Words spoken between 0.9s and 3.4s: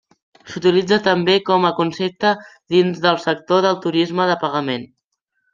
també com a concepte dins del